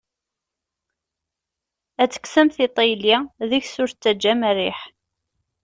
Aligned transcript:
Ad 2.01 2.09
tekksem 2.13 2.47
tiṭ 2.55 2.75
i 2.83 2.85
yelli, 2.89 3.17
deg-s 3.49 3.75
ur 3.83 3.89
d-tettaǧǧam 3.89 4.39
rriḥ. 4.57 4.79